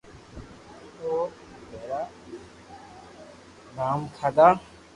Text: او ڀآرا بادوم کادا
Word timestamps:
او 0.99 1.11
ڀآرا 1.71 2.01
بادوم 3.75 4.01
کادا 4.15 4.47